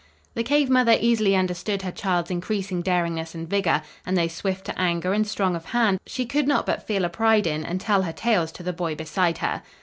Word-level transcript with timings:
The 0.33 0.41
cave 0.41 0.67
mother 0.67 0.97
easily 0.99 1.35
understood 1.35 1.83
her 1.83 1.91
child's 1.91 2.31
increasing 2.31 2.81
daringness 2.81 3.35
and 3.35 3.47
vigor, 3.47 3.83
and 4.03 4.17
though 4.17 4.27
swift 4.27 4.65
to 4.65 4.81
anger 4.81 5.13
and 5.13 5.27
strong 5.27 5.55
of 5.55 5.65
hand, 5.65 5.99
she 6.07 6.25
could 6.25 6.47
not 6.47 6.65
but 6.65 6.87
feel 6.87 7.05
a 7.05 7.09
pride 7.09 7.45
in 7.45 7.63
and 7.63 7.79
tell 7.79 8.01
her 8.01 8.11
tales 8.11 8.51
to 8.53 8.63
the 8.63 8.73
boy 8.73 8.95
beside 8.95 9.37
her. 9.45 9.61